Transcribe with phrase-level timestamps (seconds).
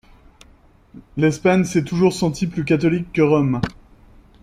[1.15, 3.61] L'Espagne s'est toujours sentie plus catholique que Rome.